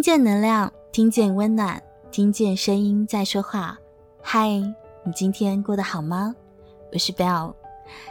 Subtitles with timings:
[0.00, 1.78] 听见能量，听见温暖，
[2.10, 3.78] 听见声音在说话。
[4.22, 4.48] 嗨，
[5.04, 6.34] 你今天过得好吗？
[6.90, 7.52] 我是 Bell，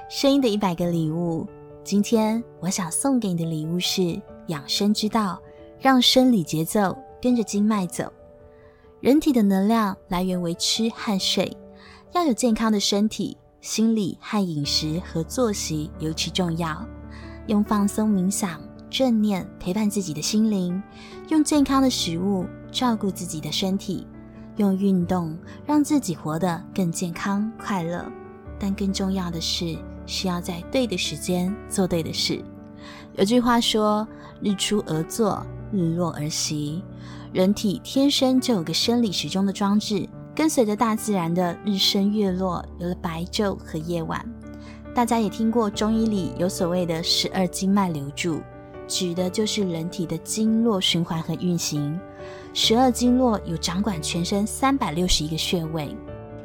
[0.07, 1.48] 声音的一百个礼物。
[1.84, 5.41] 今天我想送给你的礼物是养生之道，
[5.80, 8.14] 让生理节奏跟着经脉走。
[9.02, 11.52] 人体的能量来源为吃和睡，
[12.12, 16.86] 要有健康的身体，心理和饮食和作息尤其重要。
[17.48, 20.81] 用放松冥想、正念陪伴自己的心灵，
[21.29, 24.07] 用健康的食物照顾自己的身体，
[24.57, 28.05] 用运动让自己活得更健康快乐。
[28.59, 32.43] 但更重要的是，是要在对的时间做对的事。
[33.15, 34.07] 有句话说
[34.41, 36.84] ：“日出而作，日落而息。”
[37.31, 44.26] 人体天生就有个生理时钟的装置，跟随着大自然的日升月落，有了白昼和夜晚。
[44.95, 48.41] 大家也听过中医里有所谓的十二经脉流注，
[48.89, 51.98] 指的就是人体的经络循环和运行。
[52.54, 55.96] 十二经络有掌管全身三百六十一个穴位，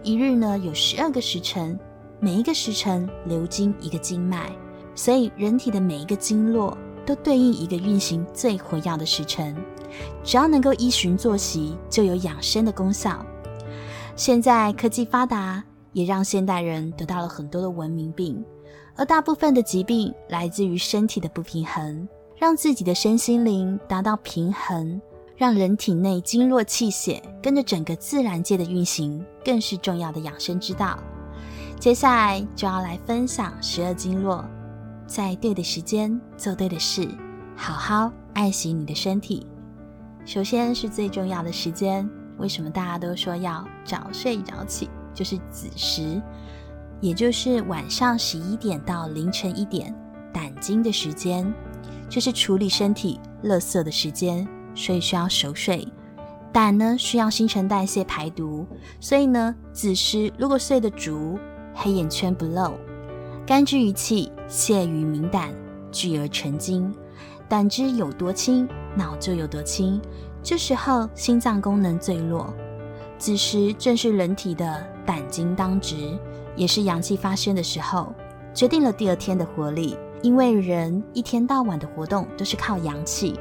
[0.05, 1.77] 一日呢有十二个时辰，
[2.21, 4.53] 每一个时辰流经一个经脉，
[4.95, 9.57] 所以人体的每一个经络都对应一个运行最活跃的时辰。
[10.23, 13.27] 只要能够依循作息，就有养生的功效。
[14.15, 15.65] 现在科技发达。
[15.95, 18.45] 也让现代人得到了很多的文明病，
[18.97, 22.09] 而大部分的疾病来自于身体的不平衡。
[22.45, 25.01] 让自己的身心灵达到平衡，
[25.35, 30.99] 让人体内经络气血跟着整个自然界的运行，更是重要的养生之道。
[31.81, 34.45] 接下来就要来分享十二经络，
[35.07, 37.09] 在对的时间做对的事，
[37.57, 39.47] 好好爱惜你的身体。
[40.27, 44.91] 首先是最重要的时间，为什么大家都说要早睡早起？
[45.15, 46.21] 就是子时，
[47.01, 49.95] 也就是晚上十一点到凌晨一点，
[50.31, 51.51] 胆经的时间，
[52.15, 55.85] 就是处理身体垃圾的时间，所以需要熟睡。
[56.53, 58.65] 胆呢需要新陈代谢排毒，
[59.01, 61.37] 所以呢子时如果睡得足，
[61.75, 62.75] 黑眼圈不露，
[63.45, 65.53] 肝之于气，泄于明胆，
[65.91, 66.95] 聚而成精。
[67.49, 70.01] 胆汁有多清，脑就有多清。
[70.41, 72.55] 这时候心脏功能最弱。
[73.19, 76.17] 子时正是人体的胆经当值，
[76.55, 78.15] 也是阳气发生的时候，
[78.55, 79.97] 决定了第二天的活力。
[80.25, 83.39] 因为人一天到晚的活动都是靠阳气，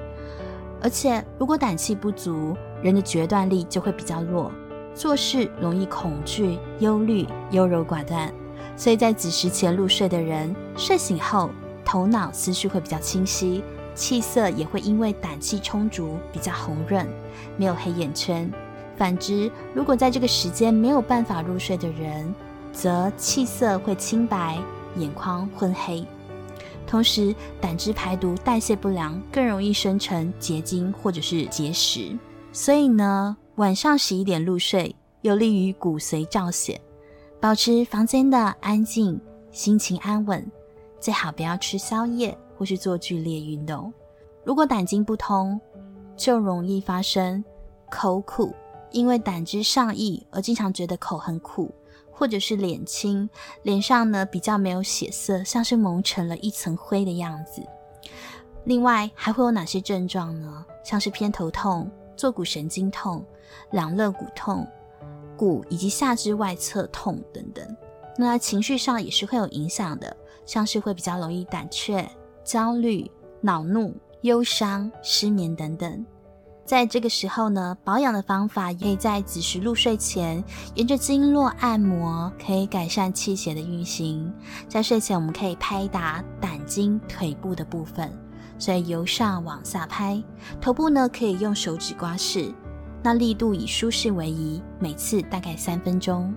[0.81, 4.51] 而且如果胆气不足，人的决断力就会比较弱，
[4.93, 8.29] 做事容易恐惧、忧虑、优柔寡断。
[8.75, 11.49] 所以在子时前入睡的人，睡醒后
[11.85, 13.63] 头脑思绪会比较清晰，
[13.95, 17.07] 气色也会因为胆气充足，比较红润，
[17.55, 18.51] 没有黑眼圈。
[18.97, 22.35] 反之，如果在这个时间没有办法入睡的人，
[22.73, 24.57] 则气色会清白，
[24.97, 26.05] 眼眶昏黑。
[26.85, 32.17] 同时，胆汁排毒代谢不良，更容易生成结晶或者是结石。
[32.51, 36.79] 所以呢，晚上十一点入睡，有利于骨髓造血，
[37.39, 39.19] 保持房间的安静，
[39.51, 40.45] 心情安稳。
[40.99, 43.91] 最好不要吃宵夜或是做剧烈运动。
[44.43, 45.59] 如果胆经不通，
[46.15, 47.43] 就容易发生
[47.89, 48.53] 口苦。
[48.91, 51.73] 因为胆汁上溢而经常觉得口很苦，
[52.13, 53.29] 或者是脸青，
[53.63, 57.61] 脸上呢比较没有血色，像是蒙成了一层灰的样子。
[58.65, 60.65] 另外还会有哪些症状呢？
[60.85, 63.25] 像是偏头痛、坐骨神经痛、
[63.71, 64.65] 两肋骨痛、
[65.35, 67.65] 骨以及下肢外侧痛等等。
[68.17, 70.15] 那情绪上也是会有影响的，
[70.45, 72.07] 像是会比较容易胆怯、
[72.43, 73.09] 焦虑、
[73.41, 76.05] 恼怒、忧伤、失眠等等。
[76.73, 84.33] 在这个时候呢，保养的方法也可以在子时入睡前，沿着经络按摩，可以改善气血的运行。
[84.67, 88.11] 在睡前，我们可以拍打胆经腿部的部分，
[88.57, 90.19] 所以由上往下拍。
[90.59, 92.51] 头部呢，可以用手指刮拭，
[93.03, 96.33] 那力度以舒适为宜，每次大概三分钟。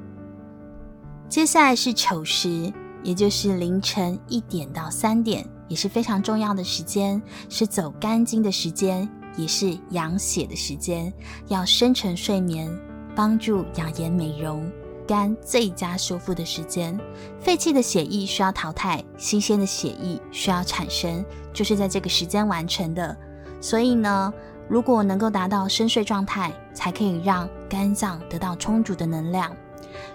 [1.31, 2.71] 接下来是丑时，
[3.03, 9.09] 也就是凌晨一点到三点，也是非常重要的时间，是走肝经的时间。
[9.37, 11.13] 也是养血的时间，
[11.49, 12.71] 要深沉睡眠，
[13.15, 14.71] 帮助养颜美容，
[15.07, 16.99] 肝最佳修复的时间。
[17.39, 23.17] 废弃的血液需要淘汰，新鲜的血液需要产生，就是在这个时间完成的。
[23.61, 24.33] 所以呢，
[24.69, 29.55] 如果能够达到深睡状态，才可以让肝脏得到充足的能量。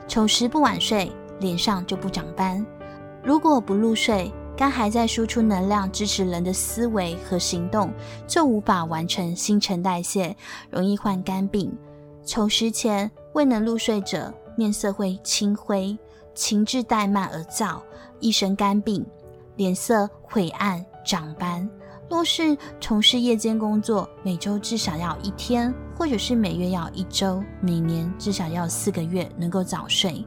[0.07, 2.65] 丑时不晚睡，脸上就不长斑。
[3.23, 7.91] 如果不入睡，肝还在输出能量支持人的思维和行动，
[8.27, 10.35] 就无法完成新陈代谢，
[10.69, 11.75] 容易患肝病。
[12.23, 15.97] 丑时前未能入睡者，面色会青灰，
[16.35, 17.81] 情志怠慢而躁，
[18.19, 19.03] 易生肝病，
[19.55, 21.67] 脸色晦暗、长斑。
[22.07, 30.23] 若是从事夜间工作，每周至少要一天，或者是每月要一周，每年至少要四个月能够早睡。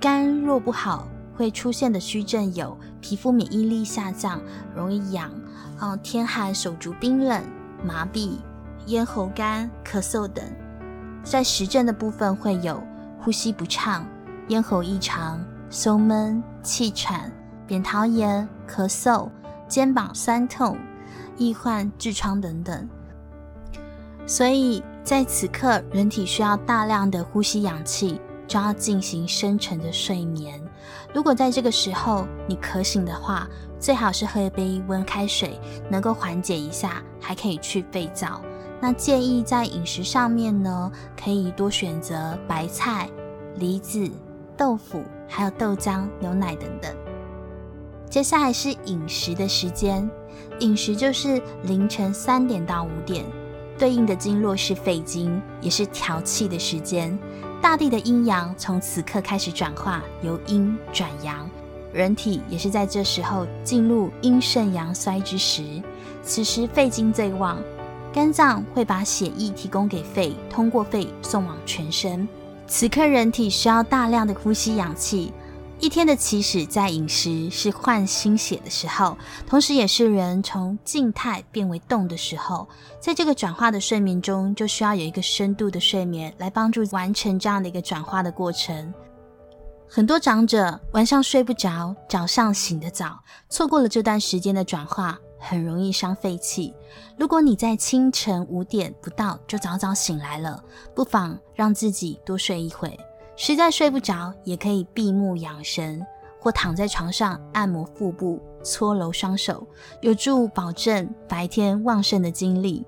[0.00, 1.06] 肝若不好，
[1.36, 4.40] 会出现的虚症有皮肤免疫力下降、
[4.74, 5.30] 容易痒、
[5.80, 7.42] 嗯，天寒手足冰冷、
[7.84, 8.38] 麻痹、
[8.86, 10.44] 咽喉干、咳嗽等。
[11.22, 12.82] 在实症的部分会有
[13.20, 14.06] 呼吸不畅、
[14.48, 17.30] 咽喉异常、胸闷、气喘、
[17.66, 19.28] 扁桃炎、咳嗽、
[19.68, 20.76] 肩膀酸痛。
[21.38, 22.88] 易患痔疮等等，
[24.26, 28.18] 所以在此刻，人体需要大量的呼吸氧气，
[28.48, 30.58] 就要进行深沉的睡眠。
[31.16, 33.48] 如果在这个时候你渴醒的话，
[33.80, 35.58] 最好是喝一杯温开水，
[35.90, 38.38] 能够缓解一下，还可以去肺燥。
[38.82, 43.08] 那建议在饮食上面呢，可以多选择白菜、
[43.54, 44.10] 梨子、
[44.58, 46.94] 豆腐，还有豆浆、牛奶等等。
[48.10, 50.06] 接下来是饮食的时间。
[50.58, 53.24] 饮食就是凌晨三点到五点，
[53.78, 57.18] 对应的经络是肺经，也是调气的时间。
[57.66, 61.50] 大地的阴阳从此刻开始转化，由阴转阳，
[61.92, 65.82] 人体也是在这时候进入阴盛阳衰之时。
[66.22, 67.58] 此时肺经最旺，
[68.12, 72.28] 肝脏会把血液提供给肺，通过肺送往全身。
[72.68, 75.32] 此刻人体需要大量的呼吸氧气。
[75.78, 82.66] 一天的起始在饮食是换新血的时候，同时也是人从静态变为动的时候。
[82.98, 88.92] 在这个转化的睡眠中，就需要有一个深度的睡眠来帮助完成这样的一个转化的过程。
[89.86, 96.74] 很多长者晚上睡不着，早上醒得早，错过了这段时间的转化，很容易伤肺气。
[97.18, 100.64] 如果你在清晨五点不到就早早醒来了，
[100.94, 102.98] 不妨让自己多睡一会。
[103.36, 106.04] 实在睡不着，也可以闭目养神，
[106.40, 109.66] 或躺在床上按摩腹部、搓揉双手，
[110.00, 112.84] 有助保证白天旺盛的精力。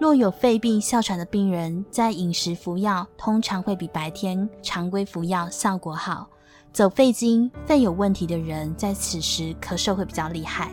[0.00, 6.28] 若有肺病、哮喘的病人，在饮食服药通常会比白天常规服药效果好。
[6.72, 10.72] 走肺经、肺有问题的人，在此时咳嗽会比较厉害，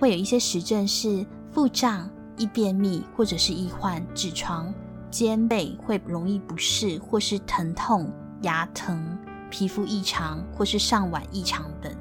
[0.00, 4.72] 会有一些实证是腹胀、易便秘，或者是易患痔疮，
[5.10, 8.10] 肩背会容易不适或是疼痛。
[8.42, 9.18] 牙疼、
[9.50, 11.92] 皮肤异常或是上脘异常等，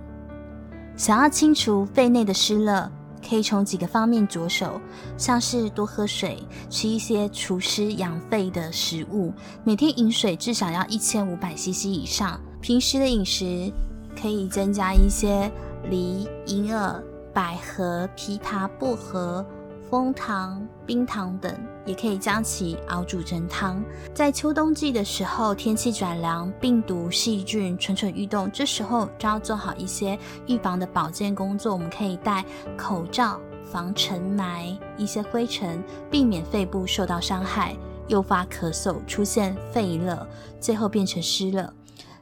[0.95, 2.89] 想要清除肺内的湿热，
[3.27, 4.79] 可以从几个方面着手，
[5.17, 9.33] 像是多喝水，吃一些除湿养肺的食物，
[9.63, 12.39] 每天饮水至少要一千五百 CC 以上。
[12.61, 13.71] 平时的饮食
[14.19, 15.51] 可以增加一些
[15.89, 17.03] 梨、银耳、
[17.33, 19.45] 百合、枇杷、薄荷。
[19.87, 21.53] 蜂糖、冰糖等，
[21.85, 23.83] 也可以将其熬煮成汤。
[24.13, 30.17] 在秋冬季的时候，天气转凉，病毒、细菌蠢蠢欲动，这时候就要做好一些
[30.47, 31.73] 预防的保健工作。
[31.73, 32.45] 我们可以戴
[32.77, 37.75] 口罩，防尘霾、一些灰尘，避免肺部受到伤害，
[38.07, 40.27] 诱发咳嗽，出现肺热，
[40.59, 41.71] 最后变成湿热。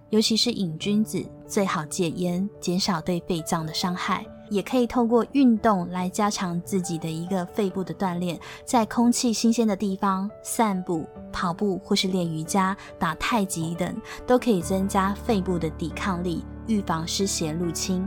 [0.09, 4.23] 尤其是瘾君子，最好戒烟，减少对肺脏的伤害。
[4.49, 13.95] 也可以透过运动来加强自己的一个肺部的锻炼，在空气新鲜的地方散步、跑步或是练瑜伽、打太极等，
[14.27, 18.05] 都可以增加肺部的抵抗力，预防湿邪入侵。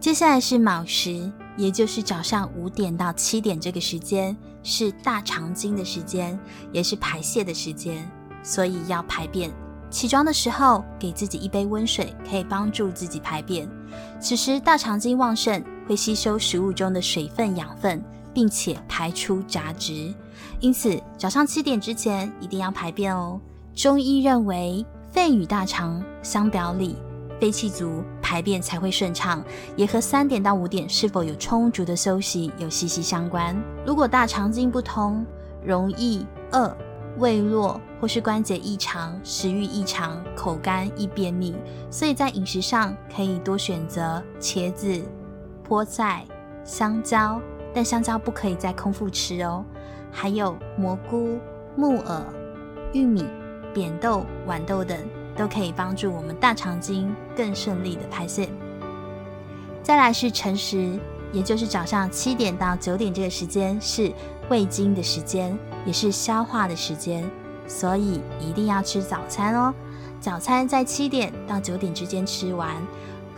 [0.00, 6.38] 接下来是卯时，也就是早上五点到七点这个时间，是大肠经的时间，
[6.72, 8.08] 也是排泄的时间，
[8.42, 9.50] 所以要排便。
[9.90, 13.68] 起床的时候，给自己一杯温水，可以帮助自己排便。
[14.20, 18.04] 此时大肠经旺盛，会吸收食物中的水分、养分，
[18.34, 20.14] 并且排出杂质。
[20.60, 23.40] 因此，早上七点之前一定要排便哦。
[23.74, 26.96] 中医认为，肺与大肠相表里，
[27.40, 29.42] 肺气足，排便才会顺畅，
[29.74, 33.56] 也和三点到五点是否有充足的休息有息息相关。
[33.86, 35.24] 如果大肠经不通，
[35.64, 36.76] 容易饿。
[37.18, 41.54] 胃弱或是关节异常、食欲异常、口干易便秘，
[41.90, 45.02] 所以在饮食上可以多选择茄子、
[45.68, 46.24] 菠菜、
[46.64, 47.40] 香蕉，
[47.74, 49.64] 但香蕉不可以在空腹吃哦。
[50.10, 51.38] 还有蘑菇、
[51.76, 52.24] 木耳、
[52.92, 53.24] 玉米、
[53.74, 54.96] 扁豆、豌豆等，
[55.36, 58.48] 都可以帮助我们大肠经更顺利的排泄。
[59.82, 60.98] 再来是辰时，
[61.32, 64.12] 也就是早上七点到九点这个时间是
[64.48, 65.58] 胃经的时间。
[65.86, 67.24] 也是消化的时间，
[67.66, 69.72] 所以一定要吃早餐哦。
[70.20, 72.76] 早餐在七点到九点之间吃完，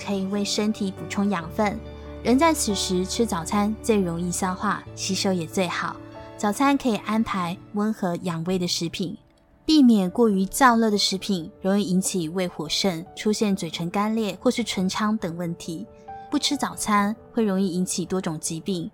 [0.02, 1.78] 可以为身体补充养分。
[2.24, 5.94] 人在此时吃早餐最容易消化，吸收也最好。
[6.36, 9.16] 早餐可以安排温和养胃的食品，
[9.64, 15.86] 避免过于燥热的食品，容易引起胃火盛，出现嘴唇干裂或是唇疮等问题。
[16.30, 18.90] 不吃早餐会容易引起多种疾病。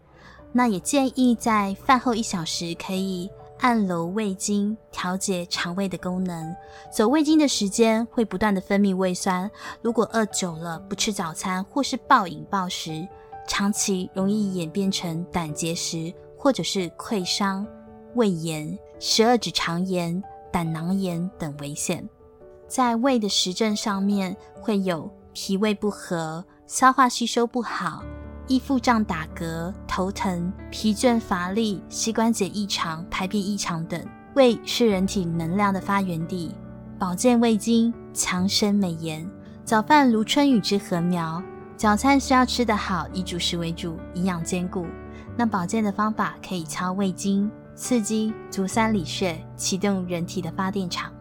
[0.53, 6.55] 那也建议在饭后一小时可以按揉胃经，调节肠胃的功能。
[6.91, 9.51] 走胃经的时间会不断的分泌胃酸，
[9.83, 13.07] 如果饿久了不吃早餐或是暴饮暴食，
[13.47, 17.67] 长期容易演变成胆结石或者是溃伤、
[18.15, 22.07] 胃炎、十二指肠炎、胆囊炎等危险。
[22.67, 28.03] 在胃的实证上面会有脾胃不和、消化吸收不好。
[28.49, 34.01] 易腹胀、打嗝、头疼、疲倦乏力、膝关节异常、排便异常等。
[34.35, 36.55] 胃是人体能量的发源地，
[36.99, 39.29] 保健胃经，强身美颜。
[39.65, 41.43] 早饭如春雨之禾苗，
[41.77, 44.87] 早餐需要吃得好，以主食为主，营养兼顾。
[45.37, 51.13] 那保健的方法可以敲胃经，刺激足三里穴，启动人体的发电厂。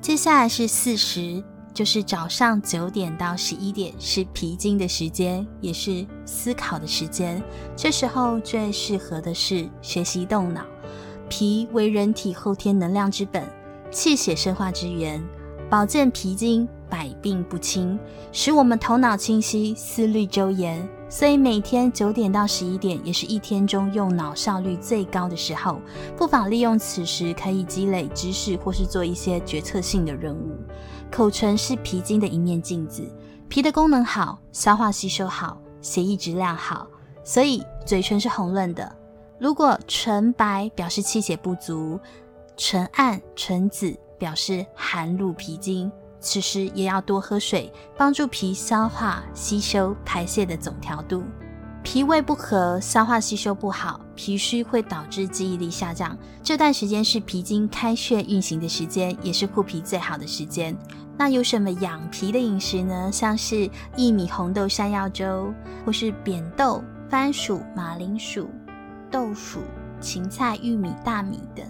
[0.00, 1.42] 接下来是四时。
[1.76, 7.42] 就是早上九点到十一点是脾经的时间，也是思考的时间。
[7.76, 10.62] 这时候最适合的是学习动脑。
[11.28, 13.44] 脾为人体后天能量之本，
[13.90, 15.22] 气血生化之源，
[15.68, 17.98] 保健脾经，百病不侵，
[18.32, 20.88] 使我们头脑清晰，思虑周延。
[21.08, 25.78] 所以每天九点到十一点也是一天中用脑效率最高的时候，
[26.16, 30.56] 不妨利用此时可以积累知识，或是做一些决策性的任务。
[31.10, 33.02] 口唇是脾经的一面镜子，
[33.48, 36.86] 脾的功能好，消化吸收好，血液质量好，
[37.24, 38.94] 所以嘴唇是红润的。
[39.38, 41.98] 如果唇白表示气血不足，
[42.56, 51.22] 唇暗、唇紫表示寒入脾经，此时也要多喝水，帮助脾消化、吸收、排泄的总调度。
[51.86, 56.18] 脾胃不和，消化吸收不好，脾虚会导致记忆力下降。
[56.42, 60.76] 这段时间是脾经开穴运行的时间，也是护脾最好的时间。
[61.16, 63.08] 那有什么养脾的饮食呢？
[63.12, 68.50] 像是薏米红豆山药粥，或是扁豆、番薯、马铃薯、
[69.08, 69.60] 豆腐、
[70.00, 71.64] 芹菜、玉米、大米等。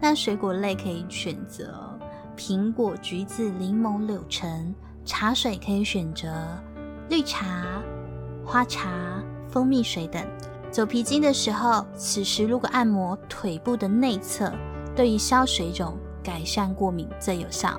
[0.00, 1.98] 那水果类可以选择
[2.36, 4.72] 苹果、橘子、柠檬、柳橙。
[5.04, 6.32] 茶水可以选择
[7.10, 7.82] 绿茶、
[8.44, 8.88] 花茶。
[9.58, 10.24] 蜂蜜水等。
[10.70, 14.52] 走皮经的时候，此时如果按摩腿部的内侧，
[14.94, 17.76] 对于消水肿、改善过敏最有效。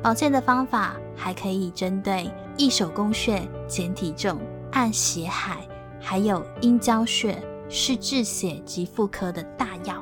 [0.00, 4.38] 保健的方法还可以针对易手宫穴、减体重、
[4.70, 5.66] 按血海，
[6.00, 7.36] 还有阴交穴，
[7.68, 10.00] 是治血及妇科的大药。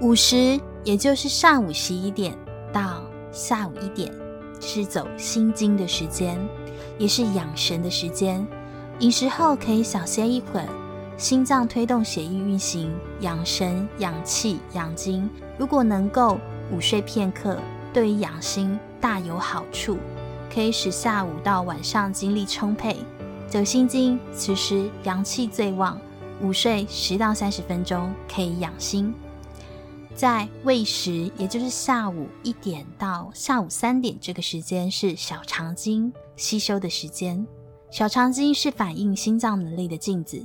[0.00, 2.36] 午时，也就是上午十一点
[2.72, 4.12] 到下午一点，
[4.60, 6.36] 是走心经的时间，
[6.98, 8.44] 也是养神的时间。
[9.00, 10.68] 饮食后可以小歇一会儿，
[11.18, 15.28] 心脏推动血液运行，养神、养气、养精。
[15.58, 16.38] 如果能够
[16.72, 17.58] 午睡片刻，
[17.92, 19.98] 对于养心大有好处，
[20.52, 22.96] 可以使下午到晚上精力充沛。
[23.46, 26.00] 走心经，此时阳气最旺，
[26.40, 29.14] 午睡十到三十分钟可以养心。
[30.14, 37.46] 在未时，也就是下午一点到下午三点这个时间，是小肠经吸收的时间。
[37.96, 40.38] 小肠经是反映心脏能力的镜子，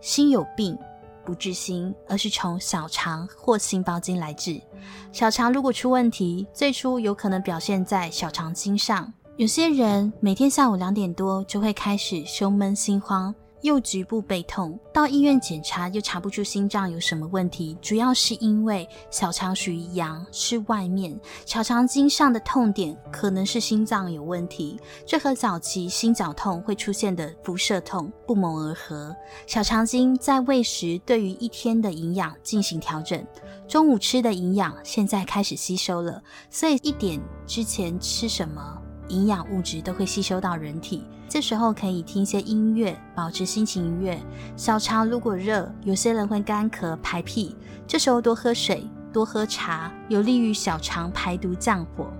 [0.00, 0.78] 心有病
[1.24, 4.62] 不治心，而是从小肠或心包经来治。
[5.10, 9.12] 小肠如果出问题，最初有可能表现在小肠经上。
[9.36, 13.34] 有些人每天下午两点多就会开始胸闷心慌。
[13.62, 29.14] 又局部背痛，到医院检查又查不出心脏有什么问题，主要是因为小肠属于阳，是外面，小肠经上的痛点可能是心脏有问题，这和早期心绞痛会出现的辐射痛不谋而合。
[29.46, 33.24] 小肠经在胃时对于一天的营养进行调整，
[33.68, 38.81] 中午吃的营养现在开始吸收了，所以一点之前吃什么，
[39.12, 41.04] 营养物质都会吸收到人体。
[41.28, 44.18] 这时候可以听一些音乐，保持心情愉悦。
[44.56, 47.54] 小肠如果热，有些人会干咳排屁，
[47.86, 52.12] 这时候多喝水，多喝茶，有利于小肠排毒降火。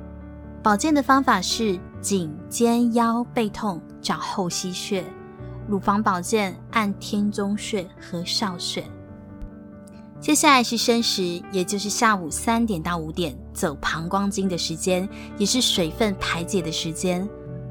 [0.62, 5.04] 保健的方法是颈、肩、腰、背痛找后溪穴，
[5.66, 8.84] 乳房保健按天中穴和少穴。
[10.22, 17.28] 接下来是申时，也就是下午三点到五点，走膀胱经的时间，也是水分排解的时间。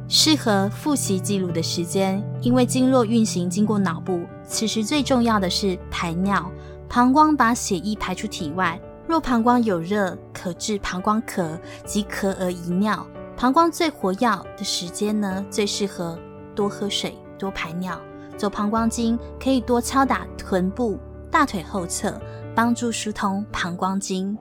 [0.10, 6.52] 适合复习记录的时间，因为经络运行经过脑部，此时最重要的是排尿。
[6.90, 8.78] 膀胱把血液排出体外，
[9.08, 13.08] 若膀胱有热，可治膀胱咳及咳而遗尿。
[13.38, 16.20] 膀胱最活跃的时间呢，最适合
[16.54, 17.98] 多喝水、多排尿。
[18.36, 21.00] 走膀胱经可以多敲打臀部、
[21.32, 22.20] 大腿后侧，
[22.56, 24.38] 帮助疏通膀胱经。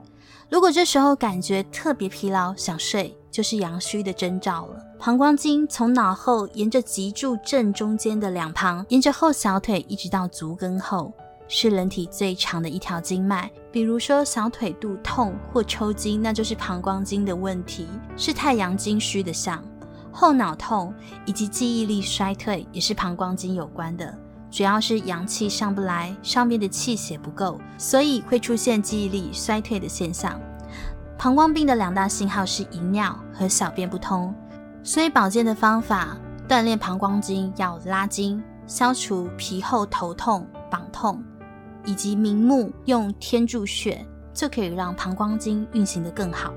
[0.49, 4.83] 如果这时候感觉特别疲劳，想睡，就是阳虚的征兆了。
[4.99, 11.13] 膀胱经从脑后沿着脊柱正中间的两旁，沿着后小腿一直到足跟后，
[11.47, 13.49] 是人体最长的一条经脉。
[13.71, 17.87] 比如说小腿肚痛或抽筋，那就是膀胱经的问题，
[18.17, 19.63] 是太阳经虚的象。
[20.11, 20.93] 后脑痛
[21.25, 24.13] 以及记忆力衰退也是膀胱经有关的，
[24.51, 30.37] 主要是阳气上不来，上面的气血不够，所以会出现记忆力衰退的现象。
[31.17, 34.35] 膀胱病的两大信号是遗尿和小便不通，
[34.83, 36.17] 所以保健的方法，
[36.49, 41.23] 锻炼膀胱经要拉筋，消除皮后头痛、膀痛，
[41.85, 46.53] 以及明目用天柱穴，就可以让膀胱经运行得更好。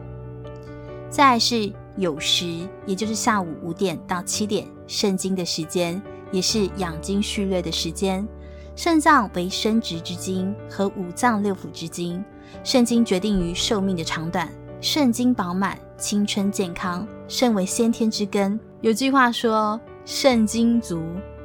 [1.09, 1.73] 再来是。
[1.97, 6.03] 酉时，也就是下午五点到七点，肾经的时间，
[6.35, 8.27] 也是养精蓄锐的时间。
[8.75, 12.23] 肾脏为生殖之精和五脏六腑之精，
[12.65, 14.51] 肾精决定于寿命的长短。
[14.81, 17.07] 肾精饱满，青春健康。
[17.29, 21.01] 肾为先天之根，有句话说：“肾精足。”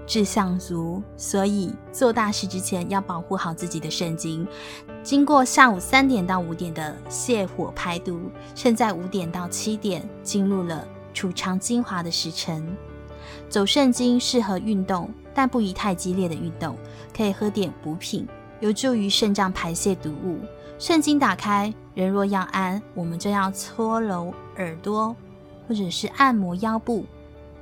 [0.10, 4.46] 志向足，所以做大事之前要保护好自己的肾精。
[5.04, 8.20] 经过下午三点到五点的泻火排毒，
[8.56, 12.76] 现在五点到七点进入了储藏精华的时辰。
[13.50, 16.76] 走肾经适合运动，但不宜太激烈的运动，
[17.16, 18.28] 可以喝点补品，
[18.60, 20.38] 有助于肾脏排泄毒物。
[20.78, 25.16] 肾经打开，人若要安，我们就要搓揉耳朵，
[25.68, 27.06] 或者是按摩腰部，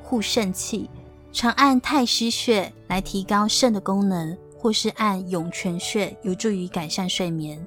[0.04, 0.90] 护肾气。
[1.34, 7.66] 常按太溪穴来提高肾的功能，或是按涌泉穴有助于改善睡眠。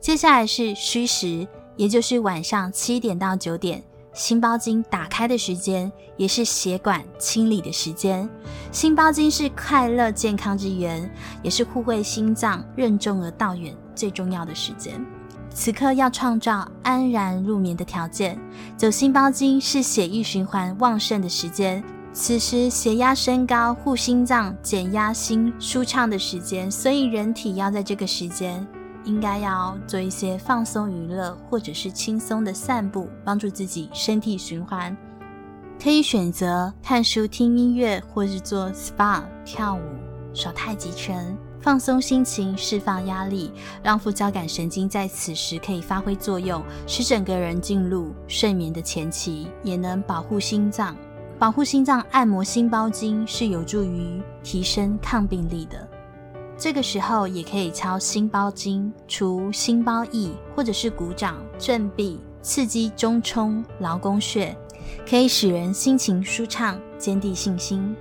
[0.00, 1.46] 接下来是戌时，
[1.76, 3.82] 也就是晚上七点到九点，
[4.12, 8.28] 心包经打开的时间，也是血管清理的时间。
[8.72, 11.08] 心包经是快乐健康之源，
[11.42, 15.04] 也是护卫心脏任重而道远最重要的时间。
[15.52, 18.38] 此刻要创造安然入眠的条件，
[18.76, 21.82] 走心包经是血液循环旺盛的时间。
[22.12, 28.66] 此时血压升高，护心脏、减压心舒畅的时间，所以人体要在这个时间
[29.04, 34.96] 应该要做一些放松娱乐，或者是轻松的散步，帮助自己身体循环。
[35.82, 39.80] 可以选择看书、听音乐，或是做 SPA、跳舞、
[40.34, 43.50] 耍太极拳，放松心情，释放压力，
[43.82, 50.94] 让副交感神经在此时可以发挥作用，使整个人进入睡眠的前期，也能保护心脏。
[51.38, 55.88] 保护心脏，按摩心包经是有助于提升抗病力的。
[56.60, 64.54] 这个时候也可以敲心包经，除心包益，或者是鼓掌振臂，刺激中冲、劳宫穴，
[65.08, 67.96] 可以使人心情舒畅，坚定信心。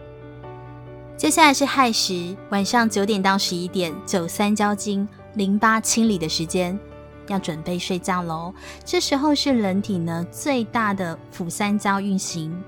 [1.16, 6.78] 接下来是亥时，晚上九点到十一点，走三焦经，淋巴清理的时间，
[7.30, 8.54] 要准备睡觉喽。
[8.84, 12.62] 这时候是人体呢最大的辅三焦运行。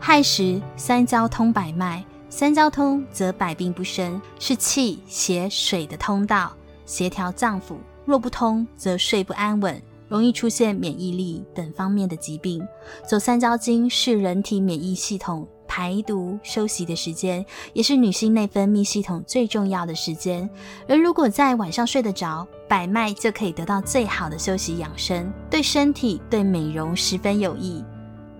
[0.00, 2.02] 亥时，三焦通百脉，
[2.36, 6.52] 三焦通则百病不生，是气血水的通道，
[6.84, 7.78] 协调脏腑。
[8.04, 12.62] 若不通，则睡不安稳，容易出现免疫力等方面的疾病。
[13.08, 20.46] 走三焦经是人体免疫系统排毒休息的时间，也是女性内分泌系统最重要的时间。
[20.86, 27.82] 而如果在晚上睡得着，百脉就可以得到最好的休息养生，对身体对美容十分有益。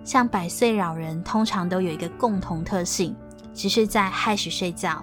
[0.05, 3.17] 像百岁老人通常都有一个共同特性，
[3.57, 5.03] 只是在亥时睡觉。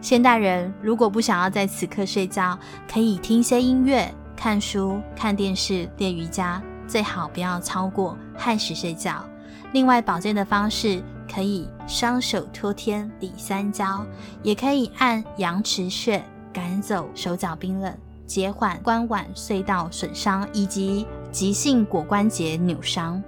[0.00, 2.58] 现代人如果不想要在此刻睡觉，
[2.92, 9.24] 可以听些音乐、看书、看电视、练瑜伽，最好不要超过亥时睡觉。
[9.72, 11.00] 另外，保健的方式
[11.32, 14.04] 可以双手托天理三焦，
[14.42, 23.22] 也可以按阳池穴赶走手脚冰冷，减缓关腕隧道损伤以及急性骨关节扭伤。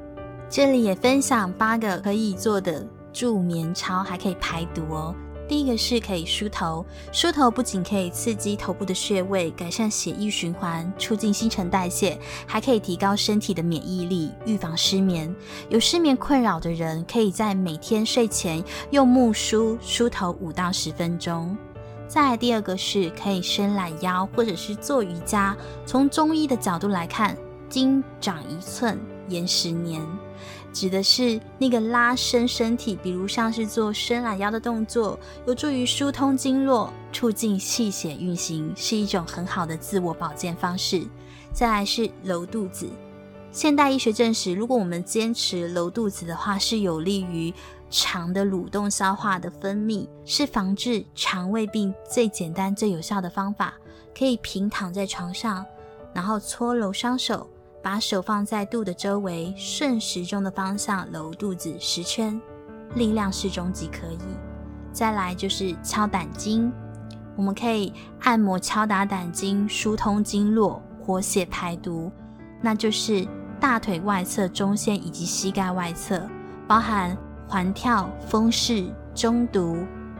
[0.50, 5.14] 这里也分享八个可以做的助眠操，还可以排毒哦。
[5.46, 15.34] 第一个是可以梳头，梳头不仅可以刺激头部的穴位，改善血液循环，促进新陈代谢，还可以提高身体的免疫力，预防失眠。
[15.68, 21.54] 有失眠困扰的人，可以在每天睡前用木梳梳头五到十分钟。
[22.08, 25.54] 再来第二个是可以伸懒腰，或者是做瑜伽。
[25.84, 27.36] 从中医的角度来看，
[27.68, 28.98] 筋长一寸，
[29.28, 30.00] 延十年。
[30.74, 41.06] 指的是那个拉伸身体，比如像是做伸懒腰的动作，有助于疏通经络，促进气血运行，是一种很好的自我保健方式。
[41.52, 42.88] 再来是揉肚子，
[43.52, 47.54] 现代医学证实，如果我们坚持揉肚子的话，是有利于
[47.88, 53.74] 肠的蠕动、消化的分泌，是防治肠胃病最简单、最有效的方法。
[54.16, 55.64] 可以平躺在床上，
[56.12, 57.48] 然后搓揉双手。
[57.84, 62.40] 把手放在肚的周围，顺时钟的方向揉肚子十圈，
[62.94, 64.18] 力量适中即可以。
[64.90, 66.72] 再来就是敲胆经，
[67.36, 67.92] 我们可以
[68.22, 72.10] 按摩敲打胆经，疏通经络，活血排毒。
[72.62, 73.28] 那就是
[73.60, 76.26] 大腿外侧、中线以及膝盖外侧，
[76.66, 77.14] 包含
[77.46, 79.76] 环跳、风市、中毒、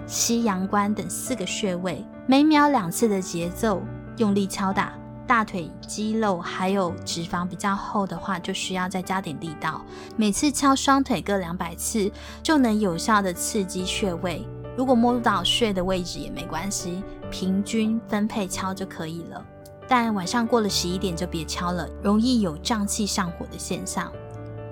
[0.06, 3.82] 西阳关等四个穴位，每秒两次的节奏，
[4.18, 4.92] 用力敲打。
[5.26, 9.80] 大腿肌肉还有脂肪比较厚的话，就需要再加点力道。
[10.16, 12.10] 每次敲双腿各两百次，
[12.42, 14.46] 就能有效的刺激穴位。
[14.76, 19.42] 如果摸不到穴的位置也没关系，平均分配敲就可以了。
[19.88, 24.12] 但晚上过了十一点就别敲了，容易有胀气上火的现象。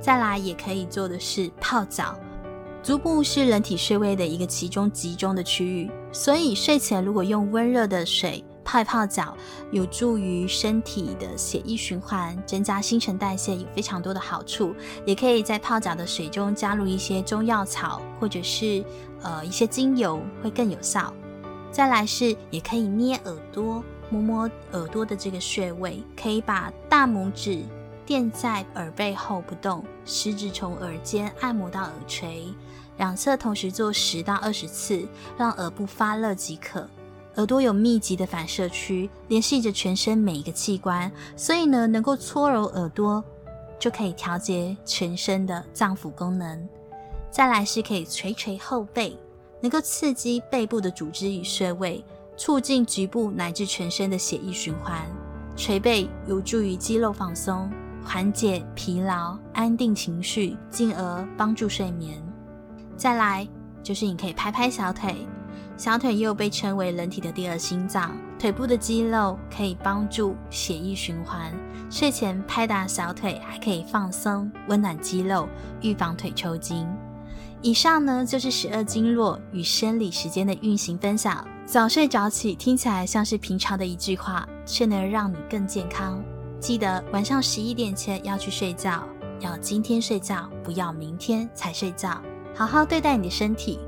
[0.00, 2.14] 再来也可以做的是泡脚。
[2.82, 8.44] 足部是人体穴位的一个其中集中的区域，所以睡前如果用温热的水。
[8.64, 9.36] 泡一泡脚，
[9.70, 14.74] 有助于身体的血液循环，增加新陈代谢，有非常多的好处。
[15.04, 18.84] 也可以在泡脚的水中加入一些中药草，或者是
[19.22, 21.12] 呃一些精油，会更有效。
[21.70, 27.62] 再来是，也可以捏耳朵，摸摸耳朵的这个穴位，可以把大拇指
[28.04, 32.46] 垫在耳背后不动，食指从耳尖按摩到耳垂，
[32.98, 36.86] 两侧同时做十到二十次，让耳部发热即可。
[37.36, 43.24] 耳朵有密集的反射区，联系着全身每一个器官，所以呢，能够搓揉耳朵，
[43.78, 46.68] 就可以调节全身的脏腑功能。
[47.30, 49.16] 再来是可以捶捶后背，
[49.60, 52.04] 能够刺激背部的组织与穴位，
[52.36, 55.00] 促进局部乃至全身的血液循环。
[55.56, 57.70] 捶背有助于肌肉放松，
[58.04, 62.22] 缓解疲劳，安定情绪，进而帮助睡眠。
[62.94, 63.48] 再来
[63.82, 65.26] 就是你可以拍拍小腿。
[65.82, 71.52] 小腿又被称为人体的第二心脏，腿部的肌肉可以帮助血液循环。
[71.90, 75.48] 睡前拍打小腿，还可以放松、温暖肌肉，
[75.80, 76.86] 预防腿抽筋。
[77.62, 81.44] 以上呢，就是十二经络与生理时间的运行分享。
[81.66, 86.22] 早睡早起听起来像是平常的一句话，却能让你更健康。
[86.60, 89.02] 记得晚上十一点前要去睡觉，
[89.40, 92.22] 要今天睡觉，不要明天才睡觉。
[92.54, 93.80] 好好对待你的身体。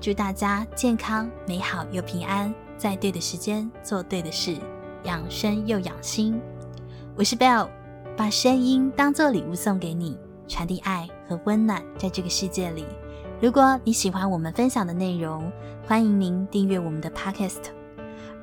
[0.00, 4.56] 祝大家健康、美好又平安，在对的时间做对的事，
[5.02, 6.40] 养生又养心。
[7.16, 7.68] 我是 Bell，
[8.16, 12.86] 把声音当做礼物送给你，传递爱和温暖在这个世界里。
[13.40, 15.50] 如果你喜欢我们分享的内容，
[15.84, 17.62] 欢迎您订阅我们的 Podcast，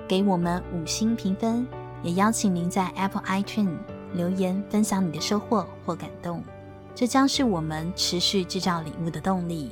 [0.10, 1.66] 给我们五星评分，
[2.04, 3.78] 也邀请您在 Apple iTunes
[4.14, 6.44] 留言分享你的收获或感动，
[6.94, 9.72] 这将是我们持续制造礼物的动力。